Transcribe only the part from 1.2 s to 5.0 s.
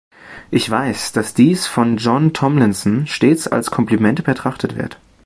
dies von John Tomlinson stets als Kompliment betrachtet wird.